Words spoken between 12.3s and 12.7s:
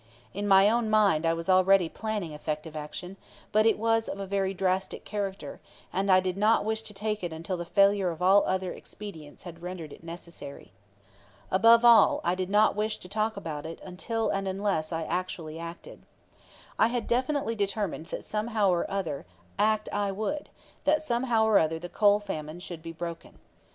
did